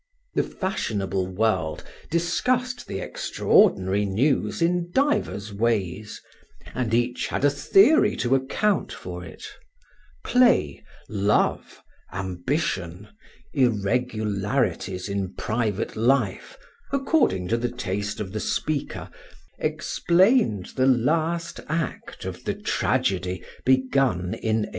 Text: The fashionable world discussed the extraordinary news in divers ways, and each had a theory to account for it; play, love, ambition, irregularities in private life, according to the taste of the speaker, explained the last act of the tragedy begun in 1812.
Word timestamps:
The 0.33 0.41
fashionable 0.41 1.27
world 1.27 1.83
discussed 2.09 2.87
the 2.87 2.99
extraordinary 2.99 4.03
news 4.03 4.59
in 4.59 4.89
divers 4.91 5.53
ways, 5.53 6.19
and 6.73 6.91
each 6.91 7.27
had 7.27 7.45
a 7.45 7.51
theory 7.51 8.15
to 8.15 8.33
account 8.33 8.91
for 8.91 9.23
it; 9.23 9.45
play, 10.23 10.83
love, 11.07 11.83
ambition, 12.11 13.09
irregularities 13.53 15.07
in 15.07 15.35
private 15.35 15.95
life, 15.95 16.57
according 16.91 17.47
to 17.49 17.57
the 17.57 17.69
taste 17.69 18.19
of 18.19 18.31
the 18.31 18.39
speaker, 18.39 19.07
explained 19.59 20.71
the 20.77 20.87
last 20.87 21.59
act 21.69 22.25
of 22.25 22.43
the 22.45 22.55
tragedy 22.55 23.43
begun 23.65 24.31
in 24.33 24.63
1812. 24.65 24.65